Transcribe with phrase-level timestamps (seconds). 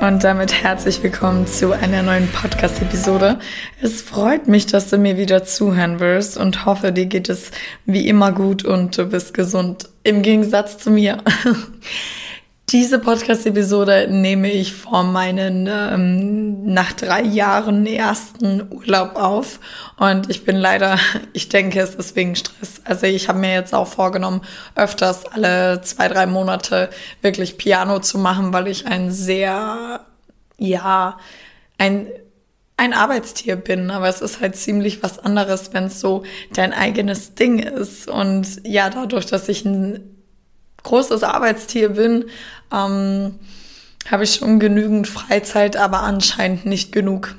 [0.00, 3.38] Und damit herzlich willkommen zu einer neuen Podcast-Episode.
[3.82, 7.50] Es freut mich, dass du mir wieder zuhören wirst und hoffe, dir geht es
[7.84, 9.90] wie immer gut und du bist gesund.
[10.02, 11.18] Im Gegensatz zu mir.
[12.72, 19.58] Diese Podcast-Episode nehme ich vor meinen ähm, nach drei Jahren ersten Urlaub auf
[19.96, 20.96] und ich bin leider,
[21.32, 22.80] ich denke, es ist wegen Stress.
[22.84, 24.42] Also ich habe mir jetzt auch vorgenommen,
[24.76, 26.90] öfters alle zwei, drei Monate
[27.22, 30.06] wirklich Piano zu machen, weil ich ein sehr,
[30.56, 31.18] ja,
[31.76, 32.06] ein
[32.76, 36.22] ein Arbeitstier bin, aber es ist halt ziemlich was anderes, wenn es so
[36.54, 38.08] dein eigenes Ding ist.
[38.08, 40.09] Und ja, dadurch, dass ich ein
[40.82, 42.26] großes Arbeitstier bin,
[42.72, 43.38] ähm,
[44.10, 47.34] habe ich schon genügend Freizeit, aber anscheinend nicht genug.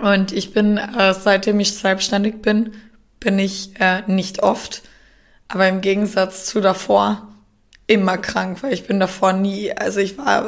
[0.00, 2.72] Und ich bin, äh, seitdem ich selbstständig bin,
[3.20, 4.82] bin ich äh, nicht oft,
[5.48, 7.28] aber im Gegensatz zu davor
[7.86, 10.46] immer krank, weil ich bin davor nie, also ich war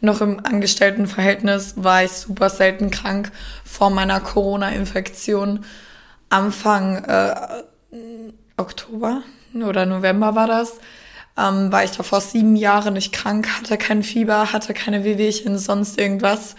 [0.00, 3.32] noch im Angestelltenverhältnis, war ich super selten krank
[3.64, 5.64] vor meiner Corona-Infektion.
[6.28, 7.34] Anfang äh,
[8.56, 9.22] Oktober
[9.54, 10.78] oder November war das
[11.36, 15.98] ähm, war ich davor sieben Jahre nicht krank, hatte kein Fieber, hatte keine Wehwehchen, sonst
[15.98, 16.54] irgendwas.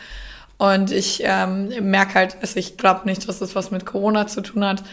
[0.58, 4.42] Und ich ähm, merke halt, also ich glaube nicht, dass es was mit Corona zu
[4.42, 4.84] tun hat.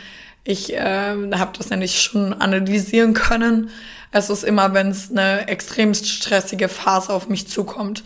[0.45, 3.71] Ich äh, habe das nämlich schon analysieren können.
[4.11, 8.03] Es ist immer, wenn es eine extrem stressige Phase auf mich zukommt.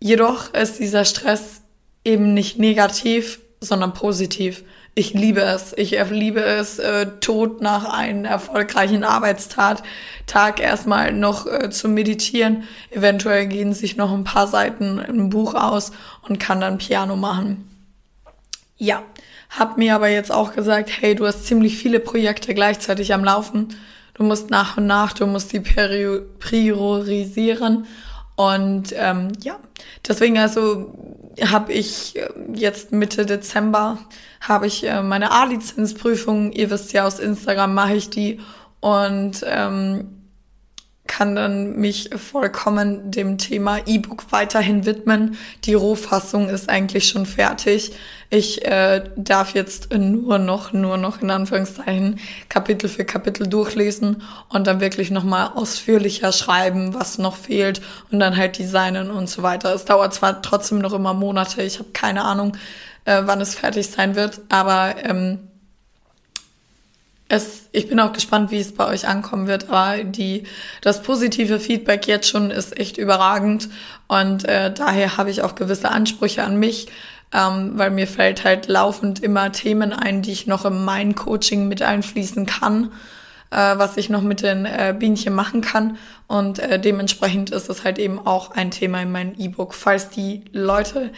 [0.00, 1.62] Jedoch ist dieser Stress
[2.04, 4.64] eben nicht negativ, sondern positiv.
[4.94, 5.72] Ich liebe es.
[5.76, 9.82] Ich liebe es, äh, tot nach einem erfolgreichen Arbeitstag
[10.26, 12.64] Tag erstmal noch äh, zu meditieren.
[12.90, 15.92] Eventuell gehen sich noch ein paar Seiten im Buch aus
[16.28, 17.68] und kann dann Piano machen.
[18.76, 19.02] Ja,
[19.50, 23.68] hab mir aber jetzt auch gesagt, hey, du hast ziemlich viele Projekte gleichzeitig am Laufen.
[24.14, 27.86] Du musst nach und nach, du musst die priorisieren.
[28.40, 29.58] Und ähm, ja,
[30.08, 30.94] deswegen also
[31.44, 33.98] habe ich äh, jetzt Mitte Dezember
[34.40, 36.50] habe ich äh, meine A-Lizenzprüfung.
[36.52, 38.40] Ihr wisst ja, aus Instagram mache ich die
[38.80, 40.19] und ähm,
[41.20, 45.36] kann dann mich vollkommen dem Thema E-Book weiterhin widmen.
[45.64, 47.92] Die Rohfassung ist eigentlich schon fertig.
[48.30, 54.66] Ich äh, darf jetzt nur noch, nur noch in Anführungszeichen Kapitel für Kapitel durchlesen und
[54.66, 59.74] dann wirklich nochmal ausführlicher schreiben, was noch fehlt und dann halt designen und so weiter.
[59.74, 62.56] Es dauert zwar trotzdem noch immer Monate, ich habe keine Ahnung,
[63.04, 65.49] äh, wann es fertig sein wird, aber ähm,
[67.30, 70.42] es, ich bin auch gespannt, wie es bei euch ankommen wird, aber die,
[70.82, 73.68] das positive Feedback jetzt schon ist echt überragend
[74.08, 76.88] und äh, daher habe ich auch gewisse Ansprüche an mich,
[77.32, 81.68] ähm, weil mir fällt halt laufend immer Themen ein, die ich noch in mein Coaching
[81.68, 82.90] mit einfließen kann,
[83.52, 87.84] äh, was ich noch mit den äh, Bienchen machen kann und äh, dementsprechend ist es
[87.84, 89.74] halt eben auch ein Thema in meinem E-Book.
[89.74, 91.12] Falls die Leute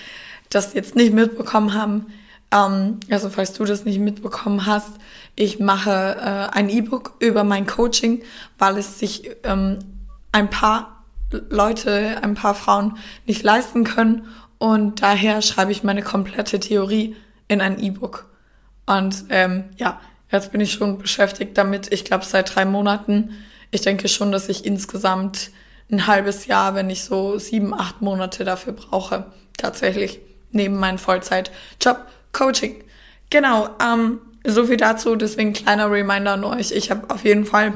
[0.50, 2.12] das jetzt nicht mitbekommen haben,
[2.52, 4.92] ähm, also falls du das nicht mitbekommen hast,
[5.34, 8.22] ich mache äh, ein E-Book über mein Coaching,
[8.58, 9.78] weil es sich ähm,
[10.30, 11.04] ein paar
[11.48, 14.26] Leute, ein paar Frauen nicht leisten können.
[14.58, 17.16] Und daher schreibe ich meine komplette Theorie
[17.48, 18.26] in ein E-Book.
[18.86, 21.90] Und ähm, ja, jetzt bin ich schon beschäftigt damit.
[21.92, 23.30] Ich glaube seit drei Monaten.
[23.70, 25.50] Ich denke schon, dass ich insgesamt
[25.90, 29.26] ein halbes Jahr, wenn ich so sieben, acht Monate dafür brauche.
[29.56, 30.20] Tatsächlich.
[30.50, 32.82] Neben meinem Vollzeitjob Coaching.
[33.30, 33.68] Genau.
[33.82, 36.72] Ähm, so viel dazu, deswegen kleiner Reminder an euch.
[36.72, 37.74] Ich habe auf jeden Fall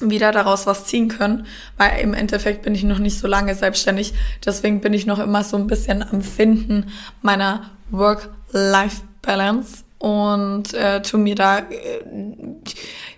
[0.00, 1.46] wieder daraus was ziehen können,
[1.76, 4.14] weil im Endeffekt bin ich noch nicht so lange selbstständig.
[4.44, 6.90] Deswegen bin ich noch immer so ein bisschen am Finden
[7.22, 12.00] meiner Work-Life-Balance und äh, tu mir da äh,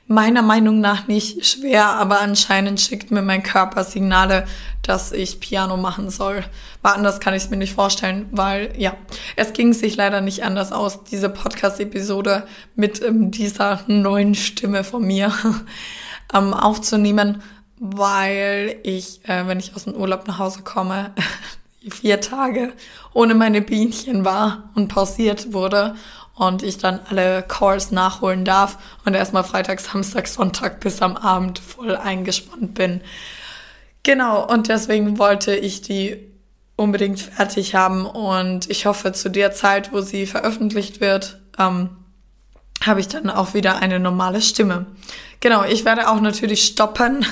[0.09, 4.47] meiner Meinung nach nicht schwer, aber anscheinend schickt mir mein Körper Signale,
[4.83, 6.45] dass ich Piano machen soll.
[6.83, 8.95] Aber anders kann ich es mir nicht vorstellen, weil ja,
[9.35, 15.05] es ging sich leider nicht anders aus, diese Podcast-Episode mit ähm, dieser neuen Stimme von
[15.05, 15.33] mir
[16.35, 17.43] ähm, aufzunehmen,
[17.79, 21.13] weil ich, äh, wenn ich aus dem Urlaub nach Hause komme,
[21.91, 22.73] vier Tage
[23.13, 25.97] ohne meine Bienchen war und pausiert wurde
[26.37, 31.59] und ich dann alle Calls nachholen darf und erstmal Freitag, Samstag, Sonntag bis am Abend
[31.59, 33.01] voll eingespannt bin.
[34.03, 36.17] Genau, und deswegen wollte ich die
[36.77, 41.89] unbedingt fertig haben und ich hoffe zu der Zeit, wo sie veröffentlicht wird, ähm,
[42.85, 44.87] habe ich dann auch wieder eine normale Stimme.
[45.41, 47.25] Genau, ich werde auch natürlich stoppen,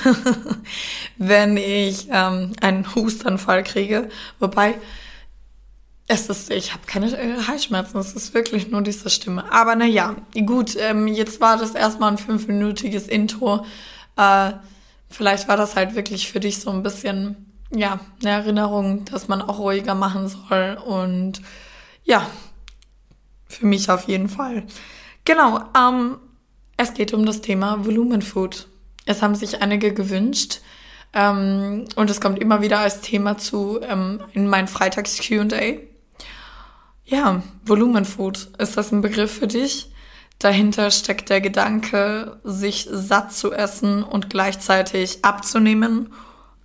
[1.17, 4.09] wenn ich ähm, einen Hustanfall kriege.
[4.39, 4.75] Wobei,
[6.07, 9.51] es ist, ich habe keine äh, Halsschmerzen, es ist wirklich nur diese Stimme.
[9.51, 10.15] Aber naja,
[10.45, 13.65] gut, ähm, jetzt war das erstmal ein fünfminütiges Intro.
[14.15, 14.51] Äh,
[15.09, 19.41] vielleicht war das halt wirklich für dich so ein bisschen, ja, eine Erinnerung, dass man
[19.41, 20.77] auch ruhiger machen soll.
[20.85, 21.41] Und
[22.03, 22.27] ja,
[23.47, 24.63] für mich auf jeden Fall.
[25.23, 26.17] Genau, ähm,
[26.77, 28.67] es geht um das Thema Volumenfood.
[29.05, 30.59] Es haben sich einige gewünscht.
[31.13, 35.79] Ähm, und es kommt immer wieder als Thema zu ähm, in meinen Freitags QA.
[37.07, 38.49] Ja, Volumenfood.
[38.57, 39.91] Ist das ein Begriff für dich?
[40.39, 46.11] Dahinter steckt der Gedanke, sich satt zu essen und gleichzeitig abzunehmen,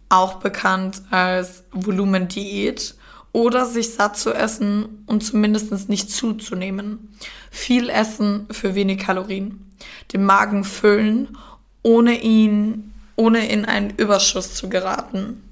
[0.09, 2.95] auch bekannt als Volumendiät
[3.33, 7.15] oder sich satt zu essen und zumindest nicht zuzunehmen.
[7.51, 9.71] Viel essen für wenig Kalorien.
[10.13, 11.37] Den Magen füllen,
[11.83, 15.43] ohne ihn, ohne in einen Überschuss zu geraten.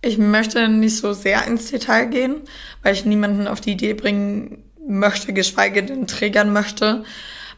[0.00, 2.42] Ich möchte nicht so sehr ins Detail gehen,
[2.82, 7.04] weil ich niemanden auf die Idee bringen möchte, geschweige denn triggern möchte.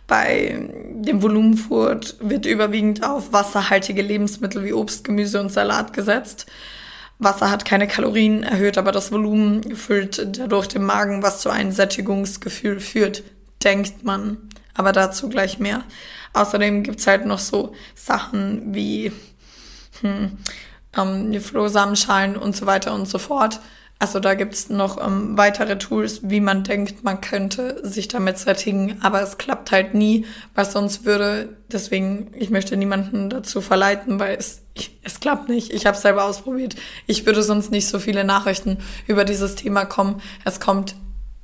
[0.07, 6.47] Bei dem Volumenfood wird überwiegend auf wasserhaltige Lebensmittel wie Obst, Gemüse und Salat gesetzt.
[7.21, 11.71] Wasser hat keine Kalorien, erhöht aber das Volumen, füllt dadurch den Magen, was zu einem
[11.71, 13.23] Sättigungsgefühl führt,
[13.63, 14.39] denkt man.
[14.75, 15.85] Aber dazu gleich mehr.
[16.33, 19.13] Außerdem gibt's halt noch so Sachen wie
[20.01, 20.39] hm,
[20.97, 23.61] ähm, Flohsamenschalen und so weiter und so fort.
[24.03, 28.97] Also da gibt's noch ähm, weitere Tools, wie man denkt, man könnte sich damit sättigen,
[29.03, 31.51] aber es klappt halt nie, was sonst würde.
[31.71, 35.71] Deswegen, ich möchte niemanden dazu verleiten, weil es, ich, es klappt nicht.
[35.71, 36.77] Ich habe selber ausprobiert.
[37.07, 40.23] Ich würde sonst nicht so viele Nachrichten über dieses Thema kommen.
[40.47, 40.95] Es kommt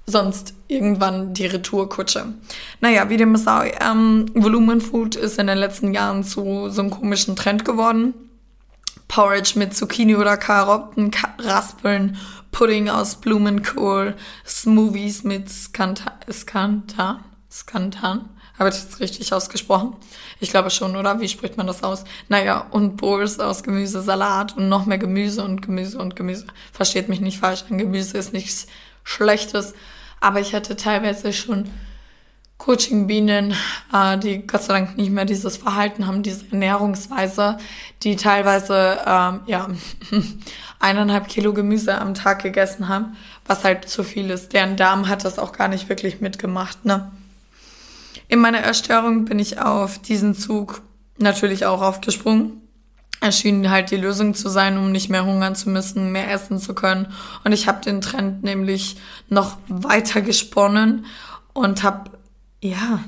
[0.07, 2.25] sonst irgendwann die Retourkutsche.
[2.81, 7.37] Naja, wie dem sei, ähm, Volumenfood ist in den letzten Jahren zu so einem komischen
[7.37, 8.15] Trend geworden.
[9.17, 12.19] Porridge mit Zucchini oder Karotten, Raspeln
[12.53, 14.15] Pudding aus Blumenkohl,
[14.47, 18.29] Smoothies mit Skantan, Skantan, Skantan.
[18.59, 19.97] Habe ich das richtig ausgesprochen?
[20.39, 21.19] Ich glaube schon, oder?
[21.19, 22.05] Wie spricht man das aus?
[22.29, 26.45] Naja, und Bowls aus Gemüse, Salat und noch mehr Gemüse und Gemüse und Gemüse.
[26.71, 28.67] Versteht mich nicht falsch, ein Gemüse ist nichts
[29.03, 29.73] Schlechtes.
[30.21, 31.71] Aber ich hatte teilweise schon
[32.67, 33.55] Coaching-Bienen,
[33.93, 37.59] äh, die Gott sei Dank nicht mehr dieses Verhalten haben, diese Ernährungsweise,
[38.03, 39.69] die teilweise ähm, ja
[40.81, 43.17] eineinhalb Kilo Gemüse am Tag gegessen haben,
[43.47, 44.53] was halt zu viel ist.
[44.53, 46.85] Deren Darm hat das auch gar nicht wirklich mitgemacht.
[46.85, 47.13] Ne?
[48.27, 50.83] In meiner Erstörung bin ich auf diesen Zug
[51.19, 52.63] natürlich auch aufgesprungen.
[53.21, 56.75] Erschien halt die Lösung zu sein, um nicht mehr hungern zu müssen, mehr essen zu
[56.75, 57.13] können.
[57.45, 58.97] Und ich habe den Trend nämlich
[59.29, 61.07] noch weiter gesponnen
[61.55, 62.16] und habe
[62.61, 63.05] ja,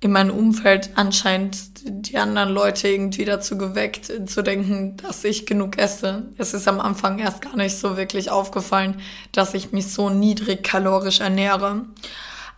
[0.00, 5.76] in meinem Umfeld anscheinend die anderen Leute irgendwie dazu geweckt, zu denken, dass ich genug
[5.76, 6.28] esse.
[6.38, 9.00] Es ist am Anfang erst gar nicht so wirklich aufgefallen,
[9.32, 11.86] dass ich mich so niedrig kalorisch ernähre.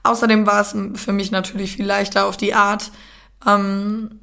[0.02, 2.90] Außerdem war es für mich natürlich viel leichter auf die Art,
[3.46, 4.20] ähm,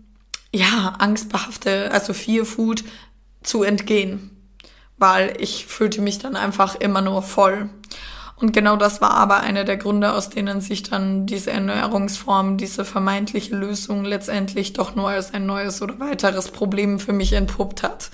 [0.54, 2.84] ja, angstbehafte, also Fear Food
[3.42, 4.32] zu entgehen,
[4.98, 7.70] weil ich fühlte mich dann einfach immer nur voll.
[8.40, 12.86] Und genau das war aber einer der Gründe, aus denen sich dann diese Ernährungsform, diese
[12.86, 18.12] vermeintliche Lösung letztendlich doch nur als ein neues oder weiteres Problem für mich entpuppt hat.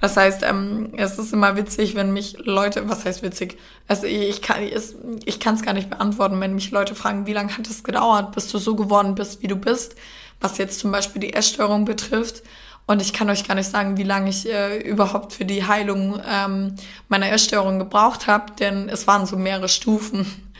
[0.00, 3.58] Das heißt, ähm, es ist immer witzig, wenn mich Leute, was heißt witzig?
[3.88, 7.32] Also ich kann es ich kann es gar nicht beantworten, wenn mich Leute fragen, wie
[7.32, 9.96] lange hat es gedauert, bis du so geworden bist, wie du bist,
[10.40, 12.42] was jetzt zum Beispiel die Essstörung betrifft.
[12.86, 16.20] Und ich kann euch gar nicht sagen, wie lange ich äh, überhaupt für die Heilung
[16.28, 16.74] ähm,
[17.08, 20.52] meiner Essstörung gebraucht habe, denn es waren so mehrere Stufen.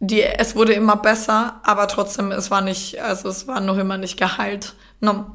[0.00, 3.98] Die, es wurde immer besser, aber trotzdem, es war nicht, also es war noch immer
[3.98, 4.74] nicht geheilt.
[5.00, 5.26] No.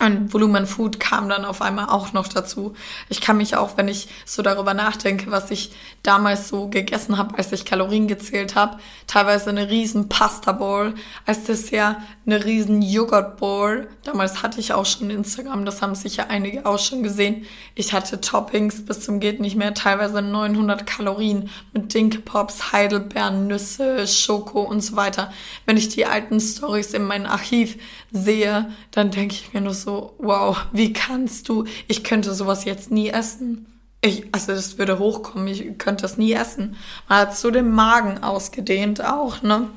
[0.00, 2.74] Und Volumen Food kam dann auf einmal auch noch dazu.
[3.10, 7.36] Ich kann mich auch, wenn ich so darüber nachdenke, was ich damals so gegessen habe,
[7.36, 10.94] als ich Kalorien gezählt habe, teilweise eine riesen Pasta Bowl,
[11.26, 13.88] als Dessert eine riesen Joghurt Bowl.
[14.04, 17.44] Damals hatte ich auch schon Instagram, das haben sicher einige auch schon gesehen.
[17.74, 23.48] Ich hatte Toppings bis zum geht nicht mehr, teilweise 900 Kalorien mit Dinke Pops, Heidelbeeren,
[23.48, 25.30] Nüsse, Schoko und so weiter.
[25.66, 27.76] Wenn ich die alten Stories in meinem Archiv
[28.12, 32.90] sehe, dann denke ich mir nur so, wow, wie kannst du, ich könnte sowas jetzt
[32.90, 33.66] nie essen.
[34.02, 36.76] Ich, also das würde hochkommen, ich könnte das nie essen.
[37.08, 39.68] Man hat so den Magen ausgedehnt auch, ne?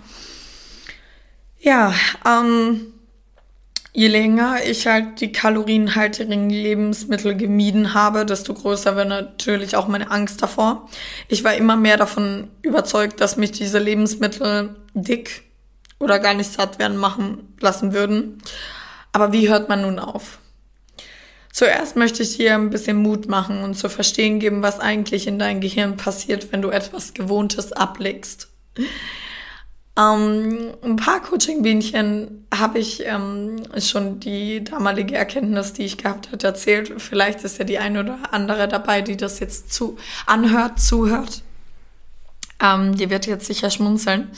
[1.60, 1.94] Ja,
[2.26, 2.94] ähm,
[3.94, 10.10] je länger ich halt die kalorienhaltigen Lebensmittel gemieden habe, desto größer wird natürlich auch meine
[10.10, 10.90] Angst davor.
[11.28, 15.44] Ich war immer mehr davon überzeugt, dass mich diese Lebensmittel dick
[16.00, 18.42] oder gar nicht satt werden machen lassen würden.
[19.14, 20.40] Aber wie hört man nun auf?
[21.54, 25.38] Zuerst möchte ich dir ein bisschen Mut machen und zu verstehen geben, was eigentlich in
[25.38, 28.50] deinem Gehirn passiert, wenn du etwas Gewohntes ablegst.
[29.96, 36.44] Ähm, ein paar Coaching-Bienchen habe ich ähm, schon die damalige Erkenntnis, die ich gehabt habe,
[36.44, 36.92] erzählt.
[37.00, 41.44] Vielleicht ist ja die eine oder andere dabei, die das jetzt zu anhört, zuhört.
[42.60, 44.32] Ähm, die wird jetzt sicher schmunzeln.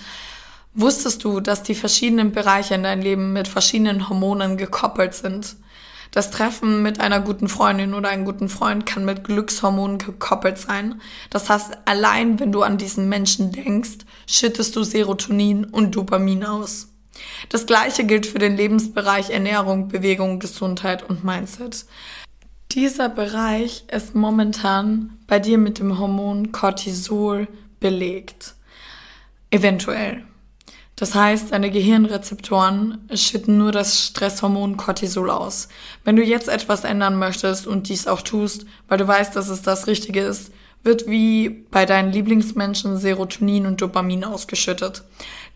[0.75, 5.55] Wusstest du, dass die verschiedenen Bereiche in deinem Leben mit verschiedenen Hormonen gekoppelt sind?
[6.11, 11.01] Das Treffen mit einer guten Freundin oder einem guten Freund kann mit Glückshormonen gekoppelt sein.
[11.29, 16.89] Das heißt, allein wenn du an diesen Menschen denkst, schüttest du Serotonin und Dopamin aus.
[17.47, 21.85] Das gleiche gilt für den Lebensbereich Ernährung, Bewegung, Gesundheit und Mindset.
[22.73, 27.47] Dieser Bereich ist momentan bei dir mit dem Hormon Cortisol
[27.79, 28.55] belegt.
[29.51, 30.25] Eventuell.
[30.95, 35.67] Das heißt, deine Gehirnrezeptoren schütten nur das Stresshormon Cortisol aus.
[36.05, 39.61] Wenn du jetzt etwas ändern möchtest und dies auch tust, weil du weißt, dass es
[39.61, 40.51] das Richtige ist,
[40.83, 45.03] wird wie bei deinen Lieblingsmenschen Serotonin und Dopamin ausgeschüttet.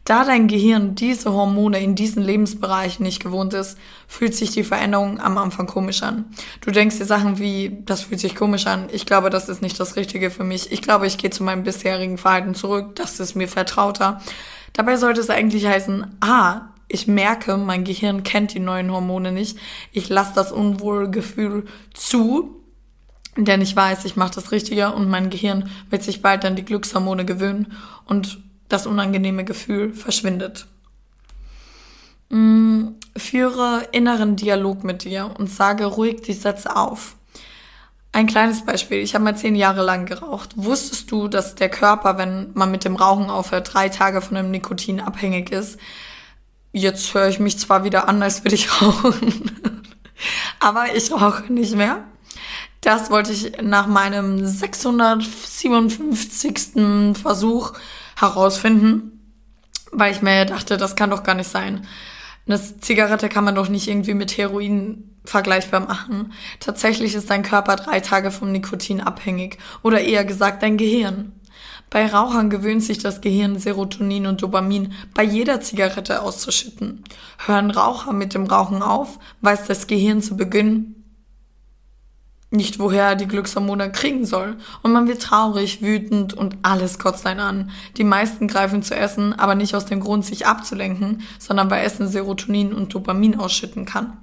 [0.04, 3.78] Da dein Gehirn diese Hormone in diesen Lebensbereichen nicht gewohnt ist,
[4.08, 6.26] fühlt sich die Veränderung am Anfang komisch an.
[6.62, 9.80] Du denkst dir Sachen wie, das fühlt sich komisch an, ich glaube, das ist nicht
[9.80, 13.36] das Richtige für mich, ich glaube, ich gehe zu meinem bisherigen Verhalten zurück, das ist
[13.36, 14.20] mir vertrauter.
[14.74, 19.58] Dabei sollte es eigentlich heißen, ah, ich merke, mein Gehirn kennt die neuen Hormone nicht.
[19.92, 22.56] Ich lasse das Unwohlgefühl zu,
[23.38, 26.66] denn ich weiß, ich mache das Richtige und mein Gehirn wird sich bald an die
[26.66, 27.74] Glückshormone gewöhnen
[28.06, 30.68] und das unangenehme Gefühl verschwindet.
[32.30, 37.16] Mm, führe inneren Dialog mit dir und sage ruhig die Sätze auf.
[38.12, 38.98] Ein kleines Beispiel.
[39.00, 40.50] Ich habe mal zehn Jahre lang geraucht.
[40.56, 44.50] Wusstest du, dass der Körper, wenn man mit dem Rauchen aufhört, drei Tage von dem
[44.50, 45.78] Nikotin abhängig ist?
[46.72, 49.52] Jetzt höre ich mich zwar wieder an, als würde ich rauchen.
[50.60, 52.04] Aber ich rauche nicht mehr.
[52.82, 57.18] Das wollte ich nach meinem 657.
[57.22, 57.74] Versuch
[58.18, 59.34] herausfinden,
[59.92, 61.86] weil ich mir dachte, das kann doch gar nicht sein.
[62.50, 66.34] Eine Zigarette kann man doch nicht irgendwie mit Heroin vergleichbar machen.
[66.60, 71.34] Tatsächlich ist dein Körper drei Tage vom Nikotin abhängig oder eher gesagt dein Gehirn.
[71.92, 77.04] Bei Rauchern gewöhnt sich das Gehirn Serotonin und Dopamin bei jeder Zigarette auszuschütten.
[77.46, 80.99] Hören Raucher mit dem Rauchen auf, weiß das Gehirn zu Beginn
[82.52, 84.58] nicht, woher er die Glückshormone kriegen soll.
[84.82, 87.72] Und man wird traurig, wütend und alles kotzt einen an.
[87.98, 92.08] Die meisten greifen zu Essen, aber nicht aus dem Grund, sich abzulenken, sondern weil Essen
[92.08, 94.18] Serotonin und Dopamin ausschütten kann.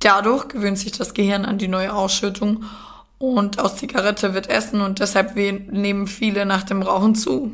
[0.00, 2.64] Dadurch gewöhnt sich das Gehirn an die neue Ausschüttung
[3.18, 7.52] und aus Zigarette wird Essen und deshalb nehmen viele nach dem Rauchen zu.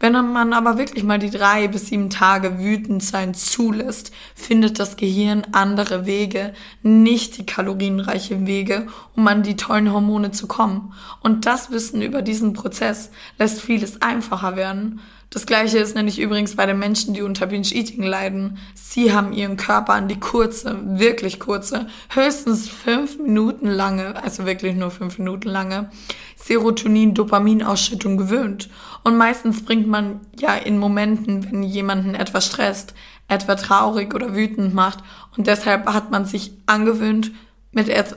[0.00, 4.96] Wenn man aber wirklich mal die drei bis sieben Tage wütend sein zulässt, findet das
[4.96, 8.86] Gehirn andere Wege, nicht die kalorienreichen Wege,
[9.16, 10.92] um an die tollen Hormone zu kommen.
[11.22, 15.00] Und das Wissen über diesen Prozess lässt vieles einfacher werden.
[15.34, 18.58] Das gleiche ist nämlich übrigens bei den Menschen, die unter Binge-Eating leiden.
[18.74, 24.76] Sie haben ihren Körper an die kurze, wirklich kurze, höchstens fünf Minuten lange, also wirklich
[24.76, 25.90] nur fünf Minuten lange,
[26.36, 28.70] Serotonin-Dopaminausschüttung gewöhnt.
[29.02, 32.94] Und meistens bringt man ja in Momenten, wenn jemanden etwas stresst,
[33.26, 35.00] etwa traurig oder wütend macht.
[35.36, 37.32] Und deshalb hat man sich angewöhnt,
[37.72, 38.16] mit et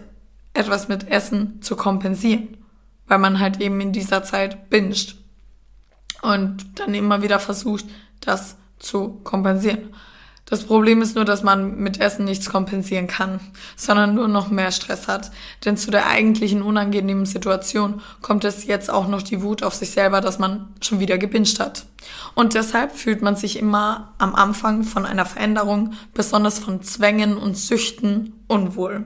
[0.54, 2.58] etwas mit Essen zu kompensieren.
[3.08, 5.16] Weil man halt eben in dieser Zeit binscht
[6.34, 7.86] und dann immer wieder versucht,
[8.20, 9.94] das zu kompensieren.
[10.50, 13.42] Das Problem ist nur, dass man mit Essen nichts kompensieren kann,
[13.76, 15.30] sondern nur noch mehr Stress hat.
[15.66, 19.92] Denn zu der eigentlichen unangenehmen Situation kommt es jetzt auch noch die Wut auf sich
[19.92, 21.86] selber, dass man schon wieder gebinscht hat.
[22.34, 27.58] Und deshalb fühlt man sich immer am Anfang von einer Veränderung, besonders von Zwängen und
[27.58, 29.04] Süchten, unwohl.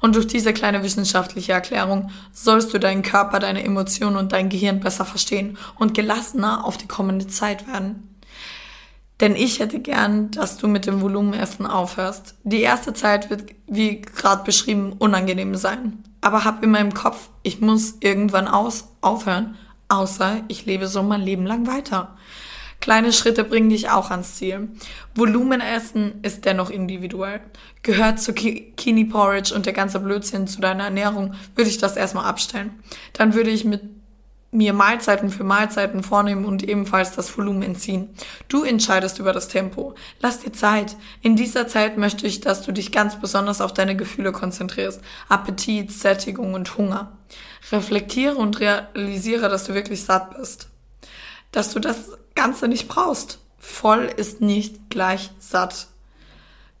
[0.00, 4.80] Und durch diese kleine wissenschaftliche Erklärung sollst du deinen Körper, deine Emotionen und dein Gehirn
[4.80, 8.07] besser verstehen und gelassener auf die kommende Zeit werden.
[9.20, 12.36] Denn ich hätte gern, dass du mit dem Volumenessen aufhörst.
[12.44, 16.04] Die erste Zeit wird, wie gerade beschrieben, unangenehm sein.
[16.20, 19.56] Aber hab immer im Kopf, ich muss irgendwann aus, aufhören.
[19.88, 22.16] Außer ich lebe so mein Leben lang weiter.
[22.80, 24.68] Kleine Schritte bringen dich auch ans Ziel.
[25.14, 27.40] Volumenessen ist dennoch individuell.
[27.82, 32.26] Gehört zu Kini Porridge und der ganze Blödsinn zu deiner Ernährung, würde ich das erstmal
[32.26, 32.78] abstellen.
[33.14, 33.82] Dann würde ich mit
[34.50, 38.08] mir Mahlzeiten für Mahlzeiten vornehmen und ebenfalls das Volumen entziehen.
[38.48, 39.94] Du entscheidest über das Tempo.
[40.20, 40.96] Lass dir Zeit.
[41.20, 45.02] In dieser Zeit möchte ich, dass du dich ganz besonders auf deine Gefühle konzentrierst.
[45.28, 47.12] Appetit, Sättigung und Hunger.
[47.70, 50.68] Reflektiere und realisiere, dass du wirklich satt bist.
[51.52, 53.40] Dass du das Ganze nicht brauchst.
[53.58, 55.88] voll ist nicht gleich satt.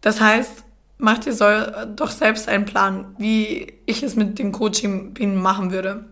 [0.00, 0.64] Das heißt,
[0.96, 1.44] mach dir so,
[1.96, 6.06] doch selbst einen Plan, wie ich es mit dem Coaching machen würde.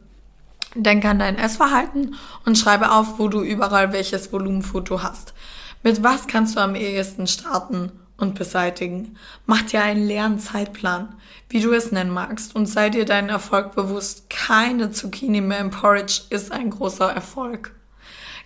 [0.77, 2.15] Denk an dein Essverhalten
[2.45, 5.35] und schreibe auf, wo du überall welches Volumenfoto hast.
[5.83, 9.17] Mit was kannst du am ehesten starten und beseitigen?
[9.47, 11.15] Mach dir einen leeren Zeitplan,
[11.49, 14.29] wie du es nennen magst, und sei dir deinen Erfolg bewusst.
[14.29, 17.76] Keine Zucchini mehr im Porridge ist ein großer Erfolg.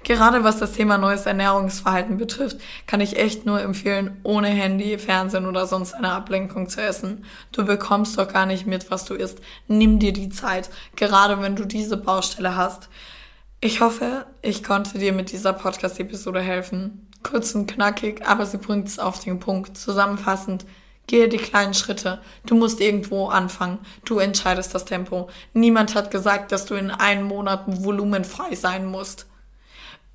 [0.03, 5.47] Gerade was das Thema neues Ernährungsverhalten betrifft, kann ich echt nur empfehlen, ohne Handy, Fernsehen
[5.47, 7.25] oder sonst eine Ablenkung zu essen.
[7.53, 9.41] Du bekommst doch gar nicht mit, was du isst.
[9.69, 12.89] Nimm dir die Zeit, gerade wenn du diese Baustelle hast.
[13.61, 17.07] Ich hoffe, ich konnte dir mit dieser Podcast-Episode helfen.
[17.23, 19.77] Kurz und knackig, aber sie bringt es auf den Punkt.
[19.77, 20.65] Zusammenfassend,
[21.07, 22.21] Gehe die kleinen Schritte.
[22.47, 23.81] Du musst irgendwo anfangen.
[24.05, 25.29] Du entscheidest das Tempo.
[25.53, 29.27] Niemand hat gesagt, dass du in einem Monat volumenfrei sein musst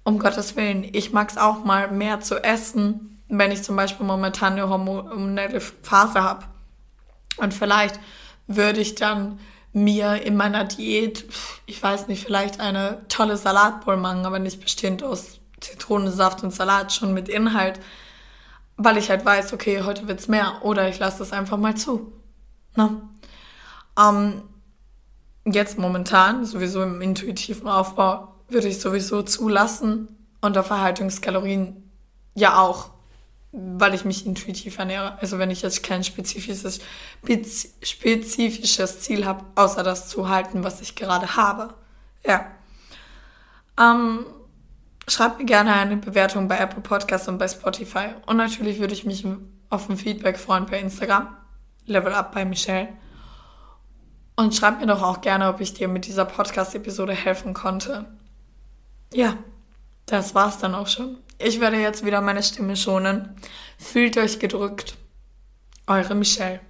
[0.06, 4.06] um Gottes Willen, ich mag es auch mal mehr zu essen, wenn ich zum Beispiel
[4.06, 6.46] momentan eine hormonelle Phase habe.
[7.38, 8.00] Und vielleicht
[8.48, 9.40] würde ich dann
[9.74, 11.26] mir in meiner Diät,
[11.66, 16.94] ich weiß nicht, vielleicht eine tolle Salatbowl machen, aber nicht bestehend aus Zitronensaft und Salat,
[16.94, 17.80] schon mit Inhalt,
[18.78, 22.14] weil ich halt weiß, okay, heute wird's mehr oder ich lasse das einfach mal zu.
[22.76, 23.02] Ne?
[24.00, 24.44] Ähm,
[25.46, 30.10] jetzt momentan, sowieso im intuitiven Aufbau, würde ich sowieso zulassen.
[30.42, 31.90] Unter Verhaltungskalorien
[32.36, 32.92] ja auch,
[33.52, 35.18] weil ich mich intuitiv ernähre.
[35.20, 36.80] Also wenn ich jetzt kein spezifisches,
[37.82, 41.74] spezifisches Ziel habe, außer das zu halten, was ich gerade habe.
[42.26, 42.46] Ja.
[43.80, 44.26] Ähm,
[45.08, 48.10] schreibt mir gerne eine Bewertung bei Apple Podcasts und bei Spotify.
[48.26, 49.26] Und natürlich würde ich mich
[49.70, 51.36] auf ein Feedback freuen bei Instagram.
[51.86, 52.90] Level Up bei Michelle.
[54.36, 58.06] Und schreib mir doch auch gerne, ob ich dir mit dieser Podcast-Episode helfen konnte.
[59.14, 59.38] Ja,
[60.06, 61.18] das war's dann auch schon.
[61.38, 63.36] Ich werde jetzt wieder meine Stimme schonen.
[63.78, 64.98] Fühlt euch gedrückt.
[65.88, 66.62] Eure Michelle.